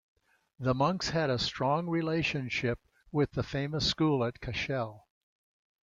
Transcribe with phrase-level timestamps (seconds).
[0.57, 2.79] The monks had a strong relationship
[3.11, 5.05] with the famous school at Cashel.